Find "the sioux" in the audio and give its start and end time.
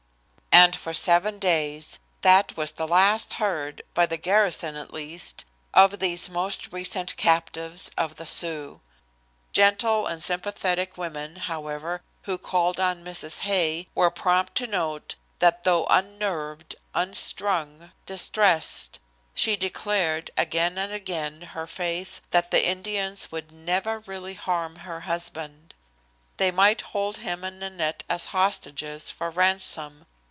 8.17-8.81